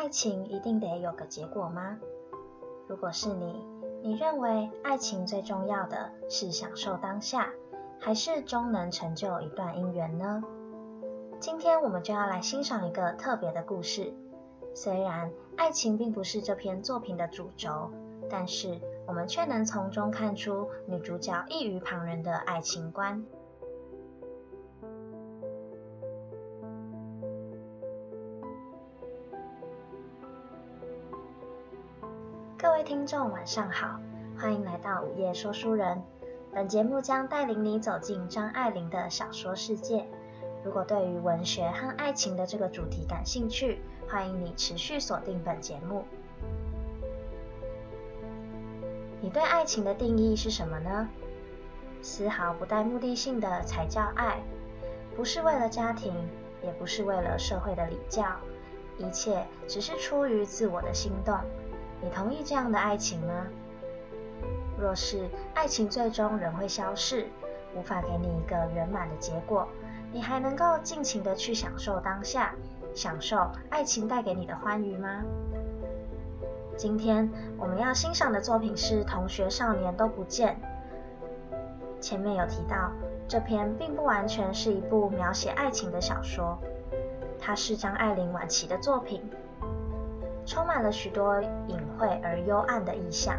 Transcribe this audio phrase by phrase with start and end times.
[0.00, 1.98] 爱情一定得有个结果吗？
[2.86, 3.66] 如果是你，
[4.00, 7.50] 你认为爱情最重要的是享受当下，
[7.98, 10.44] 还是终能成就一段姻缘呢？
[11.40, 14.14] 今天我们就要来欣赏一个特别的故事。
[14.72, 17.90] 虽然爱情并不是这篇作品的主轴，
[18.30, 23.26] 但是我们却能从中看出女主角异于旁人的爱情观。
[32.60, 34.00] 各位听众，晚上好，
[34.36, 36.02] 欢迎来到午夜说书人。
[36.52, 40.04] 本节目将带领你走进张爱玲的小说世界。
[40.64, 46.04] 如果对于文学和爱情的这个主题感兴趣，欢迎你持续锁定本节目。
[49.20, 51.08] 你对爱情的定义是什么呢？
[52.02, 54.42] 丝毫不带目的性的才叫爱，
[55.14, 56.12] 不是为了家庭，
[56.64, 58.24] 也不是为了社会的礼教，
[58.98, 61.38] 一切只是出于自我的心动。
[62.00, 63.46] 你同意这样的爱情吗？
[64.78, 67.26] 若是爱情最终仍会消逝，
[67.74, 69.66] 无法给你一个圆满的结果，
[70.12, 72.54] 你还能够尽情的去享受当下，
[72.94, 75.22] 享受爱情带给你的欢愉吗？
[76.76, 80.56] 今天我们要欣赏的作品是《同学少年都不见》。
[82.00, 82.92] 前面有提到，
[83.26, 86.56] 这篇并不完全是一部描写爱情的小说，
[87.40, 89.28] 它是张爱玲晚期的作品。
[90.48, 93.38] 充满了许多隐晦而幽暗的意象。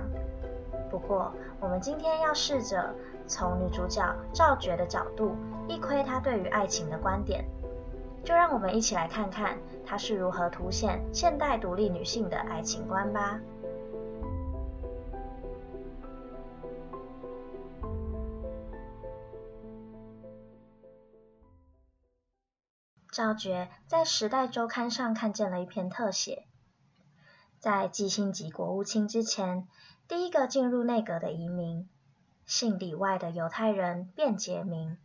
[0.92, 2.94] 不过，我们今天要试着
[3.26, 5.36] 从女主角赵觉的角度，
[5.68, 7.44] 一窥她对于爱情的观点。
[8.24, 13.40] 就让我们一起来看看她是如何凸显现代独立女性的爱情观吧。
[23.12, 26.48] 赵觉在《时代周刊》上看见了一篇特写。
[27.59, 29.67] 在季辛吉国务卿之前，
[30.08, 31.89] 第一个进入内阁的移民，
[32.45, 34.97] 姓李外的犹太人卞洁明。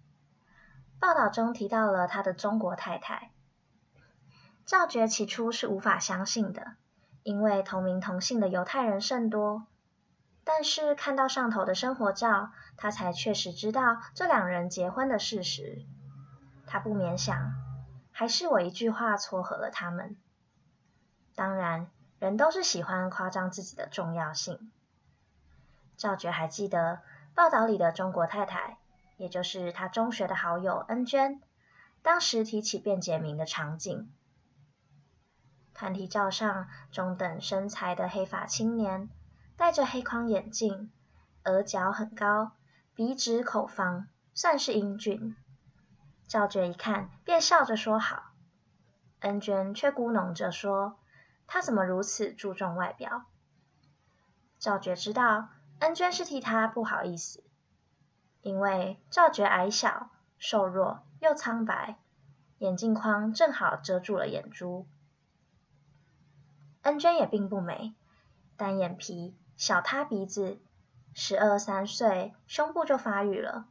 [1.01, 3.33] 报道中提到了他的中国太太。
[4.65, 6.77] 赵觉起初是无法相信的，
[7.25, 9.67] 因为同名同姓的犹太人甚多。
[10.45, 15.85] 但是看到上头的生活照，他才确实知道这两人结婚的事实。
[16.67, 17.53] 他不免想，
[18.13, 20.17] 还是我一句话撮合了他们。
[21.35, 21.91] 当然。
[22.25, 24.73] 人都是喜欢夸张自己的重要性。
[25.99, 27.01] 赵觉还记得
[27.35, 28.79] 报道里的中国太太，
[29.19, 31.43] 也就是他中学的好友恩娟，
[32.01, 34.11] 当时提起卞洁明的场景。
[35.75, 39.11] 团体照上，中等身材的黑发青年，
[39.59, 40.91] 戴着黑框眼镜，
[41.43, 42.53] 额角很高，
[42.95, 45.37] 鼻直口方，算是英俊。
[46.27, 48.33] 赵觉一看，便笑着说好。
[49.21, 50.97] 恩娟却咕哝着说。
[51.47, 53.25] 他怎么如此注重外表？
[54.59, 55.49] 赵觉知道
[55.81, 57.45] 恩娟是替他不好意思，
[58.43, 61.99] 因为赵觉矮小、瘦弱又苍白，
[62.59, 64.87] 眼镜框正好遮住了眼珠。
[66.83, 67.95] 恩娟也并不美，
[68.57, 70.59] 单眼皮、小塌鼻子，
[71.15, 73.67] 十二三岁胸部就发育了，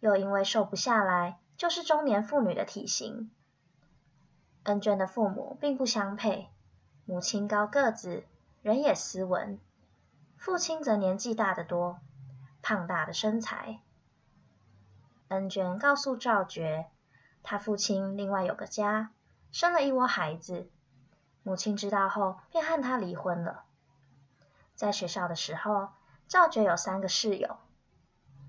[0.00, 3.30] 又因为瘦不下来，就是中年妇女的体型。
[4.64, 6.48] 恩娟的父母并不相配。
[7.06, 8.24] 母亲高个子，
[8.62, 9.58] 人也斯文；
[10.38, 12.00] 父亲则年纪大得多，
[12.62, 13.80] 胖大的身材。
[15.28, 16.90] 恩娟告诉赵觉，
[17.42, 19.10] 他父亲另外有个家，
[19.52, 20.70] 生了一窝孩子。
[21.42, 23.64] 母亲知道后，便和他离婚了。
[24.74, 25.90] 在学校的时候，
[26.26, 27.58] 赵觉有三个室友，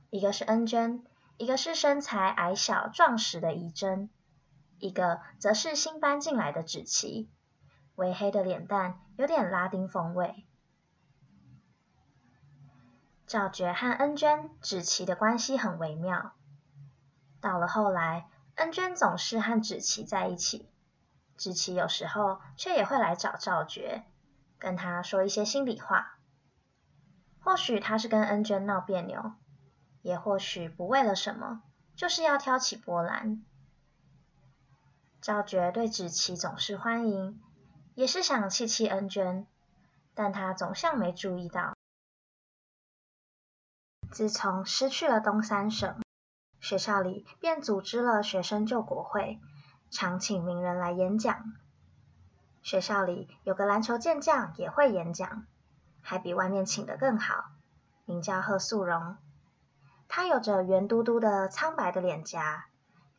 [0.10, 1.04] 一个是恩娟，
[1.36, 4.10] 一个是身材矮小壮实的怡珍，
[4.80, 7.30] 一个则是新搬进来的芷琪。
[7.96, 10.46] 微黑的脸蛋，有点拉丁风味。
[13.26, 16.34] 赵觉和恩娟、芷琪的关系很微妙。
[17.42, 20.70] 到了后来，恩娟总是和芷琪在一起，
[21.38, 24.03] 芷琪有时候却也会来找赵觉，
[24.59, 26.20] 跟他说一些心里话。
[27.40, 29.34] 或许他是跟恩娟闹别扭，
[30.02, 31.62] 也或许不为了什么，
[31.96, 33.44] 就是要挑起波澜。
[35.22, 37.41] 赵觉对芷琪总是欢迎。
[37.96, 39.47] 也是想气气恩娟，
[40.14, 41.74] 但他总像没注意到，
[44.12, 46.02] 自从失去了东三省，
[46.59, 49.40] 学校里便组织了学生救国会，
[49.90, 51.53] 常请名人来演讲。
[52.62, 55.46] 学校里有个篮球健将也会演讲，
[56.02, 57.46] 还比外面请的更好，
[58.03, 59.16] 名叫贺素荣。
[60.09, 62.66] 他有着圆嘟嘟的苍白的脸颊，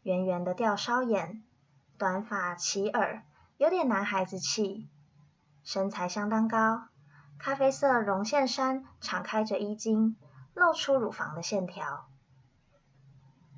[0.03, 1.43] 圆圆的吊梢眼，
[1.97, 3.25] 短发齐耳。
[3.59, 4.89] 有点男孩子气，
[5.65, 6.89] 身材相当高，
[7.39, 10.17] 咖啡色绒线衫敞开着衣襟，
[10.55, 12.07] 露出乳房的线条。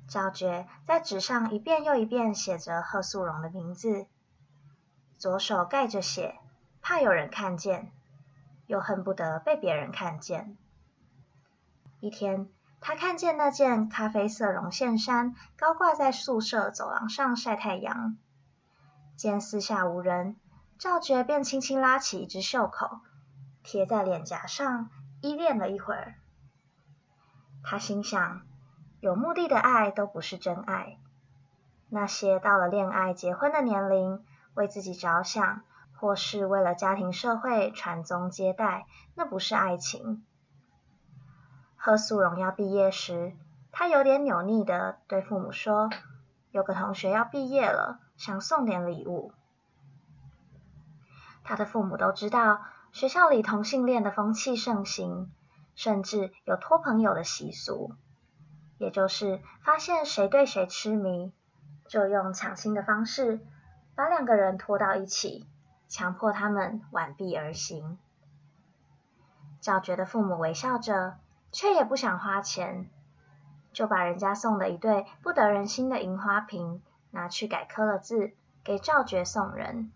[0.07, 4.07] 赵觉在纸上一遍又一遍写着贺素荣的名字，
[5.17, 6.39] 左手盖着写，
[6.81, 7.91] 怕有人看见，
[8.67, 10.57] 又恨不得被别人看见。
[11.99, 12.49] 一天，
[12.79, 18.17] 他看见那件咖啡色绒线衫高挂在宿舍走廊上晒太阳，
[19.19, 20.37] 见四下无人，
[20.77, 23.01] 赵觉便轻轻拉起一只袖口，
[23.63, 24.89] 贴在脸颊上，
[25.19, 26.15] 依恋了一会儿。
[27.61, 28.41] 他心想。
[29.01, 30.97] 有目的的爱都不是真爱，
[31.89, 34.23] 那些到了恋爱结婚的年龄，
[34.53, 35.63] 为自己着想，
[35.97, 40.25] 或是为了家庭社会传宗接代，那不是爱情。
[41.75, 43.35] 贺素荣要毕业时，
[43.73, 45.89] 他有点扭捏地对父母说
[46.51, 49.31] ：“有个同学要毕业了，想送点礼物。”
[51.43, 52.61] 他的父母都知道，
[52.91, 55.31] 学校里同性恋的风气盛行，
[55.73, 57.95] 甚至有托朋友的习俗。
[58.77, 61.33] 也就是发现谁对谁痴迷，
[61.87, 63.39] 就用抢亲的方式
[63.95, 65.47] 把两个人拖到一起，
[65.89, 67.97] 强迫他们挽臂而行。
[69.59, 71.17] 赵觉的父母微笑着，
[71.51, 72.89] 却也不想花钱，
[73.73, 78.33] 就把人家送的一对不得人心的银花瓶拿去改刻了字，
[78.63, 79.91] 给赵觉送人。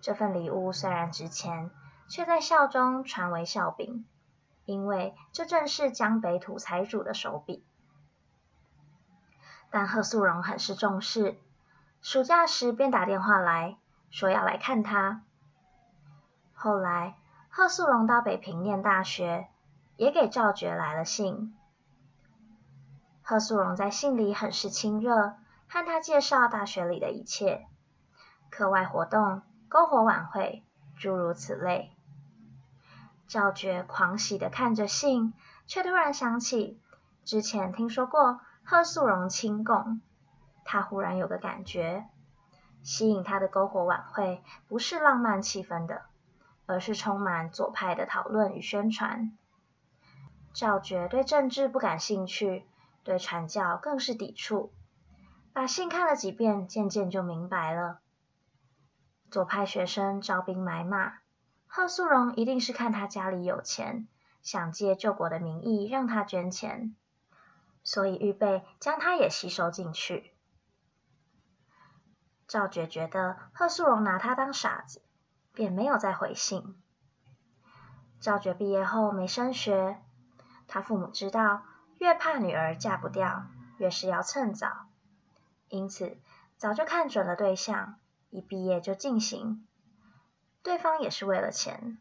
[0.00, 1.70] 这份礼物虽然值钱，
[2.08, 4.04] 却在校中传为笑柄。
[4.66, 7.64] 因为这正是江北土财主的手笔，
[9.68, 11.36] 但贺素荣很是重视，
[12.02, 13.78] 暑假时便打电话来
[14.10, 15.22] 说要来看他。
[16.54, 17.16] 后来
[17.48, 19.48] 贺素荣到北平念大学，
[19.96, 21.56] 也给赵觉来了信。
[23.22, 25.34] 贺素荣在信里很是亲热，
[25.72, 27.64] 和他介绍大学里的一切，
[28.50, 30.64] 课外活动、篝火晚会，
[30.98, 31.92] 诸如此类。
[33.28, 35.32] 赵觉狂喜地看着信，
[35.68, 36.80] 却突然想起
[37.24, 40.00] 之前听说过贺素荣亲共，
[40.64, 42.04] 他忽然有个感觉，
[42.82, 46.02] 吸引他的篝火晚会不是浪漫气氛的，
[46.66, 49.30] 而是充满左派的讨论与宣传。
[50.52, 52.66] 赵觉对政治不感兴趣，
[53.04, 54.72] 对传教更是抵触。
[55.52, 58.00] 把信看了几遍，渐渐就明白了，
[59.30, 61.14] 左派学生招兵买马。
[61.66, 64.08] 贺素荣一定是看他家里有钱，
[64.42, 66.96] 想借救国的名义让他捐钱，
[67.84, 70.34] 所以预备将他也吸收进去。
[72.48, 75.02] 赵觉觉得贺素荣拿他当傻子，
[75.52, 76.76] 便没有再回信。
[78.20, 80.00] 赵觉毕业后没升学，
[80.66, 81.62] 他父母知道，
[81.98, 83.46] 越怕女儿嫁不掉，
[83.78, 84.89] 越是要趁早，
[85.70, 86.18] 因此
[86.56, 89.66] 早就看准了对象，一毕业就进行。
[90.62, 91.96] 对方也是为了钱，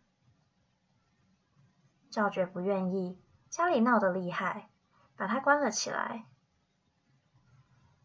[2.10, 4.70] 赵觉不愿意，家里闹得厉害，
[5.16, 6.26] 把他关了起来。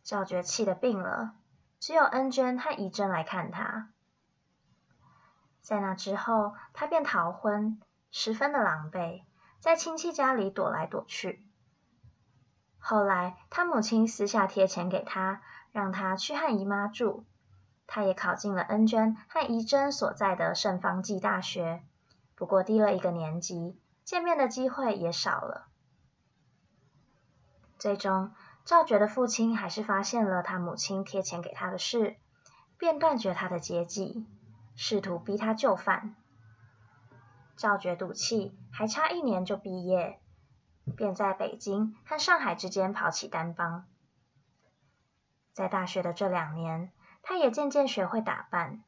[0.05, 1.35] 赵觉气得病了，
[1.81, 3.91] 只有恩娟和怡珍来看他。
[5.63, 7.81] 在那之后，他便逃婚，
[8.11, 9.25] 十分的狼狈，
[9.61, 11.43] 在亲戚家里躲来躲去。
[12.86, 15.41] 后来，他母亲私下贴钱给他，
[15.72, 17.24] 让他去和姨妈住。
[17.86, 21.82] 他也考进了恩娟和怡珍所在的圣方济大学，
[22.34, 25.67] 不过低了一个年级，见面的机会也少了。
[27.79, 28.32] 最终，
[28.67, 32.17] 赵觉的父亲还是发现了他母亲贴钱给他的事，
[32.76, 34.26] 便断绝他的接济，
[34.76, 36.14] 试图逼他就范。
[37.56, 40.20] 赵觉赌气，还差一年就毕业，
[40.96, 43.86] 便在北京和上海之间跑起单帮。
[45.53, 48.82] 在大学的这两年，他也渐渐学会打扮。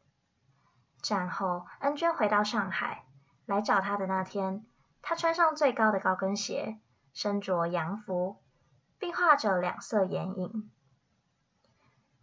[1.01, 3.05] 战后，恩娟回到上海，
[3.45, 4.67] 来找他的那天，
[5.03, 6.79] 他穿上最高的高跟鞋，
[7.13, 8.43] 身着洋服，
[8.99, 10.71] 并画着两色眼影。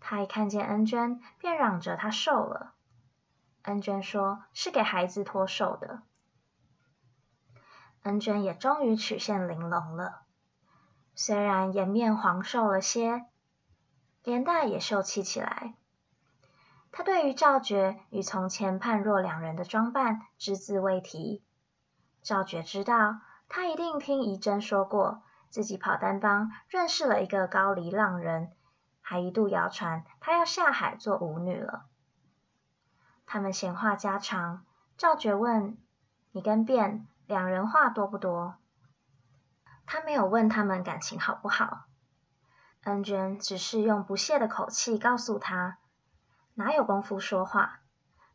[0.01, 2.73] 他一看见恩娟，便嚷着她瘦了。
[3.61, 6.01] 恩娟说是给孩子脱瘦的。
[8.03, 10.21] 恩娟也终于曲线玲珑了，
[11.15, 13.25] 虽然颜面黄瘦了些，
[14.23, 15.75] 脸蛋也秀气起来。
[16.91, 21.43] 她对于赵觉与从前判若两人的装扮只字未提。
[22.21, 28.51] 赵觉知道，他一定听怡珍说过，自己跑单帮认识了一个高丽浪人，
[29.01, 31.85] 还一度谣传他要下海做舞女了。
[33.25, 34.65] 他们闲话家常，
[34.97, 35.77] 赵觉问
[36.31, 38.59] ：“你跟卞两人话多不多？”
[39.87, 41.85] 他没有问他们感情好不好，
[42.83, 45.79] 恩娟只是用不屑的口气告诉他。
[46.53, 47.79] 哪有功夫说话？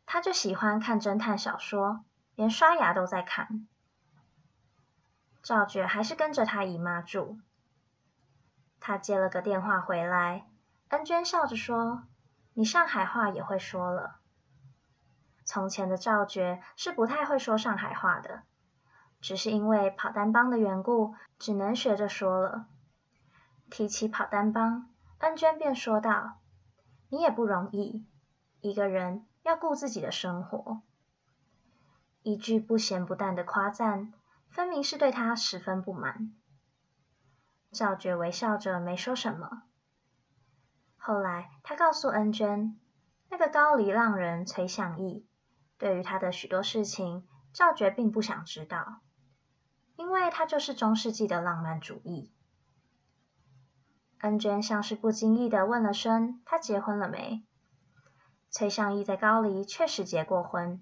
[0.05, 2.03] 他就喜欢看侦探小说，
[2.35, 3.69] 连刷牙都在看。
[5.41, 7.39] 赵觉还是跟着他姨妈住。
[8.81, 10.45] 他接了个电话回来，
[10.89, 12.03] 恩娟笑着说
[12.53, 14.19] ：“你上海话也会说了。”
[15.45, 18.43] 从前的赵觉是不太会说上海话的，
[19.21, 22.67] 只是因为跑单帮的缘故，只能学着说了。
[23.69, 26.39] 提起跑单帮，恩娟便说道
[27.09, 28.05] ：“你也不容易，
[28.61, 30.81] 一个人。”要顾自己的生活，
[32.21, 34.13] 一句不咸不淡的夸赞，
[34.49, 36.35] 分明是对他十分不满。
[37.71, 39.63] 赵觉微笑着没说什么。
[40.97, 42.77] 后来他告诉恩娟，
[43.29, 45.25] 那个高丽浪人崔相义，
[45.77, 48.99] 对于他的许多事情，赵觉并不想知道，
[49.99, 52.31] 因为他就是中世纪的浪漫主义。
[54.19, 57.43] 恩娟像是不经意地问了声：“他结婚了没？”
[58.49, 60.81] 崔相义在高丽确实结过婚，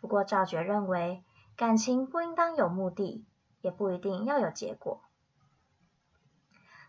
[0.00, 1.24] 不过赵觉认为
[1.56, 3.26] 感情不应当有目的，
[3.60, 5.02] 也不一定要有结果。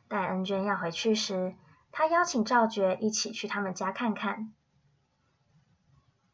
[0.08, 1.56] 待恩娟要回去时，
[1.92, 4.54] 他邀请赵觉一起去他们家看看。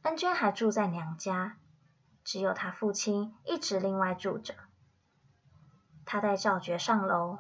[0.02, 1.58] 恩娟还住在娘家，
[2.26, 4.56] 只有他父亲一直另外住着。
[6.06, 7.40] 他带赵觉上楼，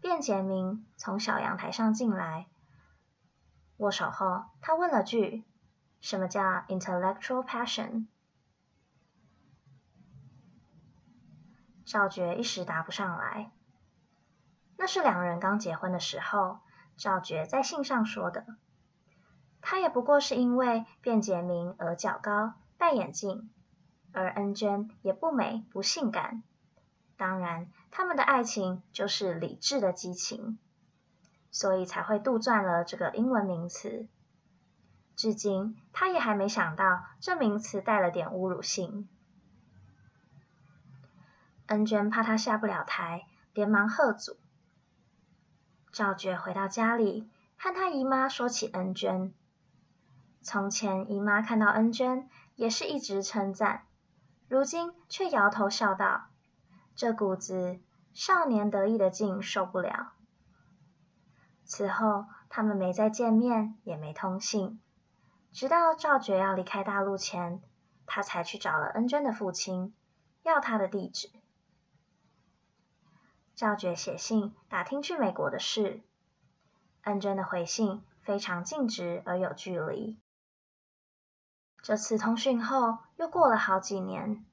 [0.00, 2.46] 卞杰明从小阳台上进来。
[3.76, 5.44] 握手后，他问了句
[6.00, 8.06] ：“什么叫 intellectual passion？”
[11.84, 13.52] 赵觉一时答不上来。
[14.78, 16.60] 那是两人刚结婚的时候，
[16.96, 18.46] 赵觉在信上说的。
[19.60, 23.50] 他也不过是因为卞杰明额较高，戴眼镜，
[24.12, 26.42] 而恩娟也不美不性感。
[27.16, 30.58] 当然，他们的爱情就是理智的激情。
[31.54, 34.08] 所以才会杜撰了这个英文名词。
[35.14, 39.06] 至今，他也还没想到这名词带了点侮辱性。
[41.66, 44.38] 恩娟怕他下不了台，连忙喝阻。
[45.92, 49.34] 赵觉回到家里，和他姨妈说起恩娟。
[50.40, 53.84] 从前姨妈看到恩娟，也是一直称赞，
[54.48, 56.28] 如今却摇头笑道
[56.94, 57.80] ：“这股子
[58.12, 60.12] 少年得意的劲受不了。”
[61.64, 64.80] 此后，他们没再见面，也没通信。
[65.52, 67.62] 直到赵觉要离开大陆前，
[68.06, 69.94] 他才去找了恩娟的父亲，
[70.42, 71.30] 要他的地址。
[73.54, 76.02] 赵觉写信打听去美国的事，
[77.02, 80.18] 恩娟的回信非常尽职而有距离。
[81.82, 84.44] 这次通讯后，又过了好几年，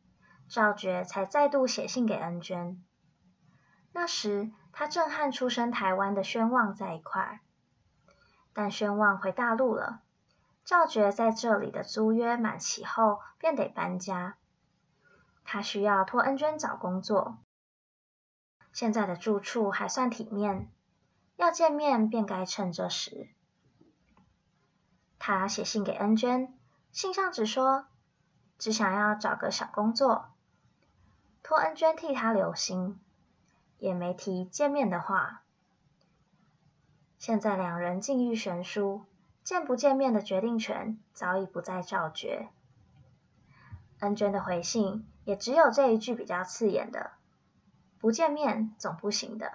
[0.49, 2.83] 赵觉才再度写信给恩娟。
[3.93, 7.39] 那时，他正和出生台湾的宣旺在一块儿，
[8.53, 10.01] 但宣旺回大陆了，
[10.65, 14.37] 赵觉在这里的租约满期后便得搬家，
[15.43, 17.37] 他需要托恩娟找工作。
[18.73, 20.71] 现在的住处还算体面，
[21.35, 23.29] 要见面便该趁这时。
[25.17, 26.57] 他写信给恩娟，
[26.91, 27.87] 信上只说
[28.57, 30.29] 只想要找个小工作，
[31.49, 32.99] 托恩娟替他留心。
[33.79, 35.41] 也没提见面的话。
[37.17, 39.03] 现在两人境遇悬殊，
[39.43, 42.49] 见不见面的决定权早已不在赵觉。
[43.97, 47.13] 恩娟的回信也只有这一句比较刺眼的
[47.99, 49.53] ：“不见面总不行的。”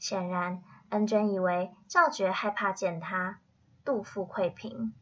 [0.00, 3.38] 显然，恩娟以为赵觉害怕见他，
[3.84, 4.92] 肚腹匮贫。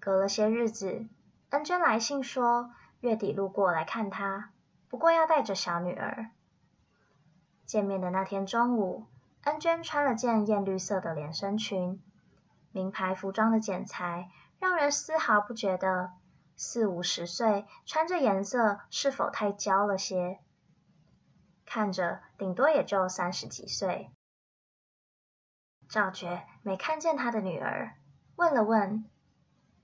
[0.00, 1.06] 隔了些日子，
[1.50, 4.52] 恩娟来信说月底路过来看他。
[4.88, 6.30] 不过要带着小女儿。
[7.64, 9.06] 见面的那天中午，
[9.44, 12.02] 恩娟穿了件艳绿色的连身裙，
[12.72, 16.10] 名牌服装的剪裁让人丝毫不觉得
[16.56, 20.40] 四五十岁穿这颜色是否太娇了些。
[21.64, 24.10] 看着顶多也就三十几岁。
[25.88, 27.96] 赵觉没看见他的女儿，
[28.34, 29.08] 问了问，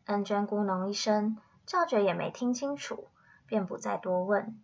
[0.07, 3.09] 恩娟咕哝一声，赵觉也没听清楚，
[3.45, 4.59] 便不再多问。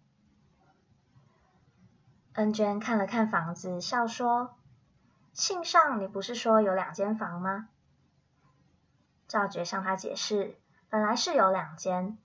[2.34, 4.56] 恩娟看了看房子，笑说
[5.34, 7.68] ：“信上你不是说有两间房吗？”
[9.28, 10.56] 赵觉向他解释
[10.88, 12.16] ：“本来是有两间，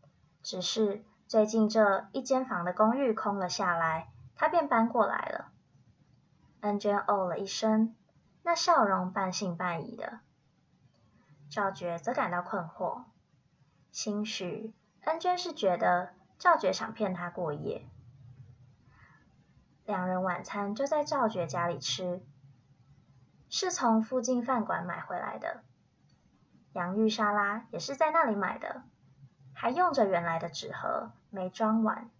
[0.43, 5.51] 只是最近这一间房的公寓空了下来，他便搬过来了。”
[6.61, 7.95] 恩娟哦了一声，
[8.43, 10.19] 那笑容半信半疑的。
[11.49, 13.03] 赵觉则感到困惑，
[13.91, 17.87] 兴许恩娟是觉得赵觉想骗她过夜。
[19.85, 22.21] 两人晚餐就在赵觉家里吃，
[23.49, 25.63] 是从附近饭馆买回来的。
[26.73, 28.83] 洋芋沙拉也是在那里买的，
[29.53, 32.11] 还用着原来的纸盒，没装完，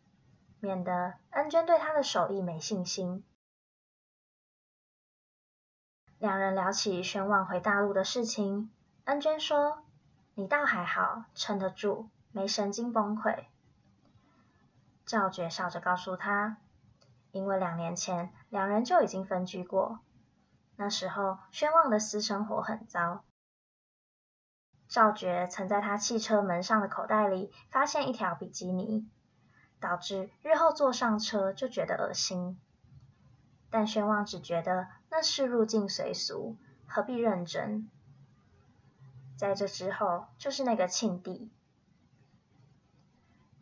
[0.59, 3.24] 免得恩娟对他的手艺没信心。
[6.17, 8.71] 两人聊起宣望回大陆的事情，
[9.03, 9.83] 恩娟说
[10.38, 13.46] ：“你倒还好，撑得住，没神经崩溃。”
[15.03, 16.58] 赵觉笑着告诉他
[17.34, 20.00] ：“因为两年前两人就已经分居过，
[20.75, 23.24] 那时候宣望的私生活很糟。
[24.88, 29.10] 赵觉曾在他汽车门上的口袋里发现一条比基尼，
[29.79, 32.60] 导致日后坐上车就觉得恶心。
[33.72, 37.89] 但宣望只觉得。”那是入境随俗，何必认真？
[39.38, 41.50] 在这之后，就是那个庆帝。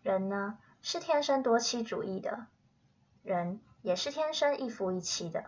[0.02, 2.48] 人呢，是天生多妻主义的，
[3.22, 5.46] 人也是天生一夫一妻的。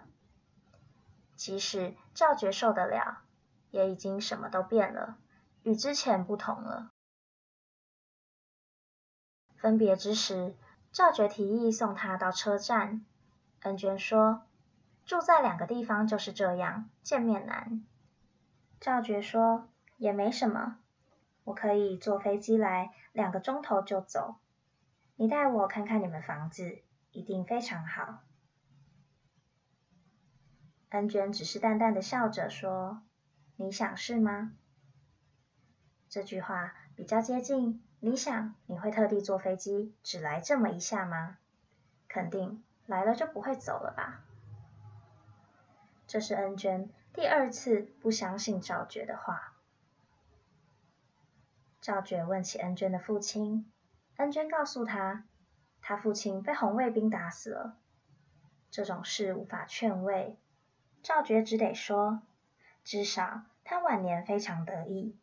[1.35, 3.21] 即使赵觉受得了，
[3.71, 5.17] 也已经什么都变了，
[5.63, 6.91] 与之前不同了。
[9.55, 10.55] 分别之时，
[10.91, 13.05] 赵觉提议送他到车站，
[13.61, 14.43] 恩娟说。
[15.05, 17.85] 住在两个地方就是这样，见面难。
[18.81, 20.77] 赵觉说：“也没什么，
[21.43, 24.37] 我可以坐飞机来，两个钟头就走。
[25.15, 26.79] 你带我看看你们房子，
[27.11, 28.19] 一定非常好。”
[30.89, 33.01] 恩娟只是淡淡的笑着说
[33.57, 34.53] ：“你想是吗？”
[36.07, 37.83] 这句话比较接近。
[37.99, 41.39] 你想你会特地坐飞机只来这么一下吗？
[42.07, 44.23] 肯定来了就不会走了吧。
[46.05, 49.56] 这是恩娟第二次不相信赵觉的话。
[51.87, 53.71] 赵觉问起恩娟的父亲，
[54.17, 55.23] 恩娟告诉他，
[55.79, 57.77] 他父亲被红卫兵打死了。
[58.69, 60.37] 这种事无法劝慰，
[61.01, 62.23] 赵觉只得说，
[62.83, 65.17] 至少他晚年非常得意，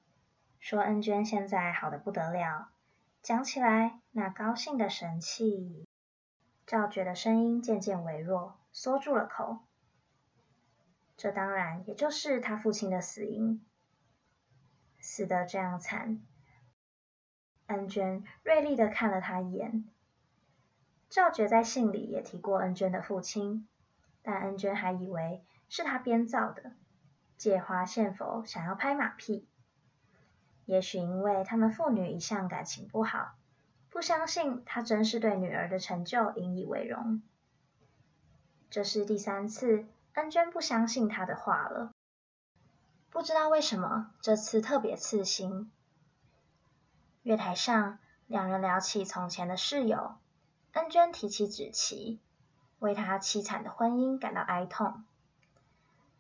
[0.59, 2.71] 说恩娟现在好得不得了，
[3.21, 5.87] 讲起来那高兴的神气。
[6.67, 9.59] 赵觉的声音渐渐微弱，缩住了口。
[11.19, 13.63] 这当然也就是他父亲的死因，
[14.99, 16.23] 死得这样惨。
[17.67, 19.85] 恩娟锐利的看了他一眼。
[21.11, 23.69] 赵觉在信里也提过恩娟的父亲，
[24.23, 26.73] 但恩娟还以为是他编造的，
[27.37, 29.47] 借花献佛，想要拍马屁。
[30.65, 33.35] 也许因为他们父女一向感情不好，
[33.91, 37.23] 不相信他真是对女儿的成就引以为荣。
[38.71, 39.87] 这是第三次。
[40.15, 41.91] 恩娟不相信他的话了，
[43.11, 45.73] 不知道为什么这次特别刺心。
[47.25, 50.17] 月台上，两人聊起从前的室友，
[50.75, 52.21] 恩娟提起芷琪，
[52.81, 55.03] 为他凄惨的婚姻感到哀痛。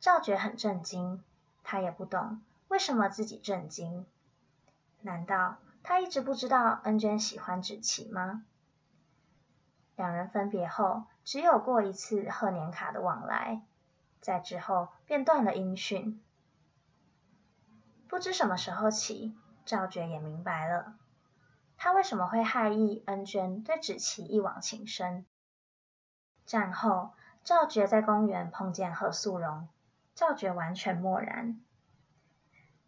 [0.00, 1.22] 赵觉很震惊，
[1.62, 4.06] 他也不懂为什么自己震惊。
[5.02, 8.42] 难道他一直不知道恩娟喜欢芷琪吗？
[9.96, 13.60] 两人分别后，只有过一次贺年卡的往来。
[14.22, 16.18] 在之后便断了音讯。
[18.08, 20.94] 不知什么时候起，赵觉也明白了，
[21.76, 25.24] 他为什么会害意恩娟对芷琪一往情深。
[26.46, 29.68] 战后，赵觉在公园碰见贺素荣，
[30.14, 31.60] 赵觉完全漠然。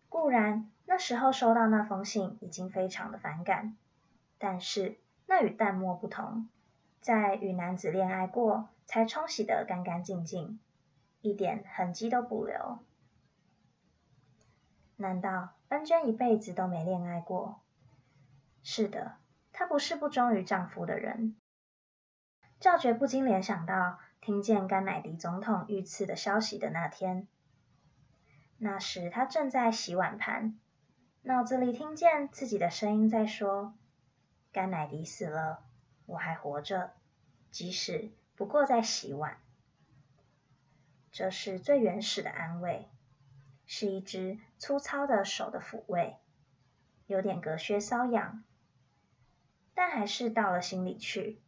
[0.09, 3.77] 固然那时候收到那封信已经非常的反感，
[4.39, 6.49] 但是那与淡漠不同，
[7.01, 10.59] 在与男子恋爱过才冲洗得干干净净。
[11.23, 12.79] 一点痕迹都不留。
[14.97, 17.61] 难道恩娟一辈子都没恋爱过？
[18.63, 19.17] 是的，
[19.53, 21.37] 她不是不忠于丈夫的人。
[22.59, 27.29] 赵觉不禁联想到听见甘乃迪总统遇刺的消息的那天。
[28.59, 30.59] 那时他正在洗碗盘，
[31.21, 33.75] 脑子里听见自己的声音在说
[34.51, 35.63] ：“甘乃迪死了，
[36.07, 36.95] 我还活着，
[37.51, 39.37] 即使不过在洗碗。”
[41.13, 42.89] 这是最原始的安慰，
[43.67, 46.17] 是一只粗糙的手的抚慰，
[47.07, 48.45] 有点隔靴搔痒，
[49.75, 51.43] 但还是到了心里去，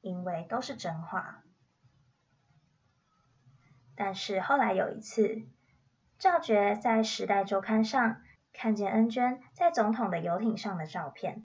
[0.00, 1.42] 因为都是真话。
[3.96, 5.42] 但是后来有一次，
[6.18, 11.44] 赵觉在《时代周刊》上看见恩娟在总统的游艇上的照片，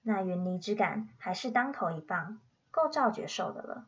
[0.00, 3.86] 那云泥之感还是当头一棒，够赵觉受的了。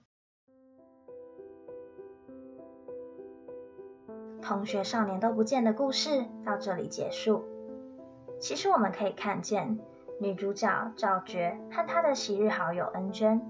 [4.44, 7.44] 同学少年都不见的故事到这里结束。
[8.38, 9.78] 其实我们可以看见，
[10.20, 13.40] 女主角赵觉和她的昔日好友恩娟，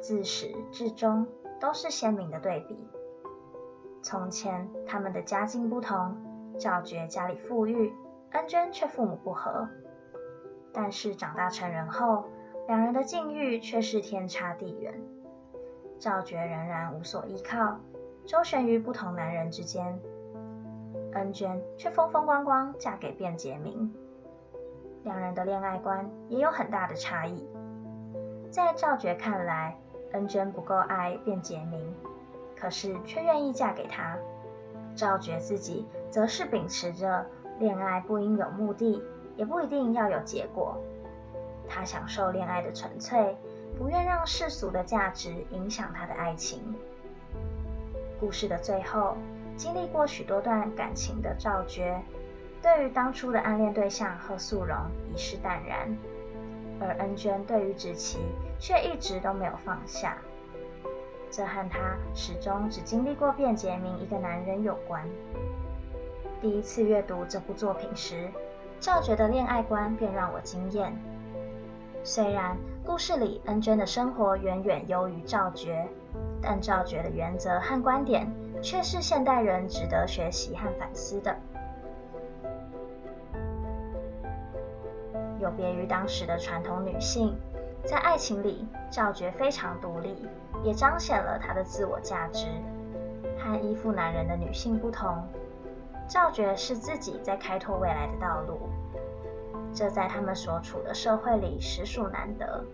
[0.00, 1.28] 自始至终
[1.60, 2.76] 都是鲜明的对比。
[4.02, 6.16] 从前他们的家境不同，
[6.58, 7.92] 赵觉家里富裕，
[8.32, 9.68] 恩娟却父母不和。
[10.72, 12.24] 但是长大成人后，
[12.66, 15.00] 两人的境遇却是天差地远。
[16.00, 17.78] 赵觉仍然无所依靠，
[18.30, 19.98] 周旋于不同男人之间；
[21.14, 23.92] 恩娟却风风光光嫁给卞杰明。
[25.02, 27.44] 两人的恋爱观也有很大的差异。
[28.48, 29.76] 在赵觉看来，
[30.12, 31.92] 恩娟不够爱卞杰明，
[32.56, 34.16] 可是却愿意嫁给他。
[34.94, 37.26] 赵觉自己则是秉持着
[37.58, 39.02] 恋爱不应有目的，
[39.34, 40.76] 也不一定要有结果。
[41.68, 43.36] 他享受恋爱的纯粹，
[43.76, 46.76] 不愿让世俗的价值影响他的爱情。
[48.20, 49.16] 故事的最后，
[49.56, 51.98] 经历过许多段感情的赵觉，
[52.60, 54.76] 对于当初的暗恋对象贺素荣
[55.10, 55.96] 已是淡然，
[56.78, 58.18] 而恩娟对于芷琪
[58.58, 60.18] 却一直都没有放下。
[61.30, 65.02] 这和他始终只经历过卞杰明一个男人有关。
[66.42, 68.28] 第一次阅读这部作品时，
[68.80, 70.92] 赵觉的恋爱观便让我惊艳。
[72.02, 72.56] 虽然
[72.90, 75.88] 故事里恩娟的生活远远优于赵觉，
[76.42, 78.28] 但赵觉的原则和观点
[78.60, 81.36] 却是现代人值得学习和反思的。
[85.38, 87.38] 有别于当时的传统女性，
[87.84, 90.26] 在爱情里，赵觉非常独立，
[90.64, 92.48] 也彰显了她的自我价值。
[93.38, 95.22] 和依附男人的女性不同，
[96.08, 98.58] 赵觉是自己在开拓未来的道路。
[99.72, 102.64] 这在他们所处的社会里实属难得。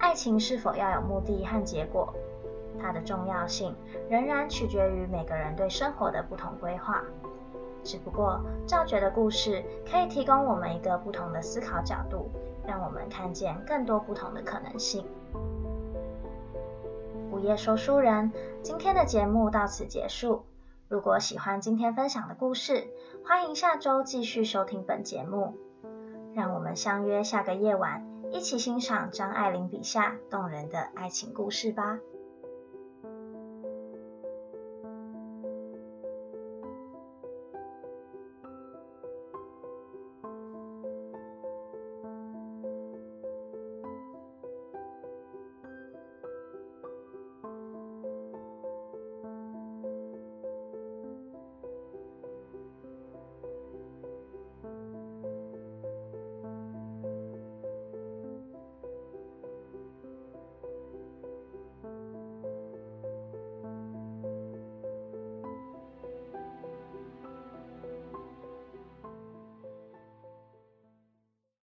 [0.00, 2.12] 爱情是否要有目的和结果，
[2.80, 3.76] 它的重要性
[4.08, 7.04] 仍然取决于每个人对生活的不同规划。
[7.84, 12.30] 只不过赵觉的故事可以提供我们一个不同的思考角度，
[12.66, 15.06] 让我们看见更多不同的可能性。
[17.30, 18.32] 午夜说书人，
[18.62, 20.44] 今天的节目到此结束。
[20.88, 22.88] 如果喜欢今天分享的故事，
[23.24, 25.54] 欢迎下周继续收听本节目。
[26.34, 31.98] 让我们相约下个夜晚，一起欣赏张爱玲笔下动人的爱情故事吧。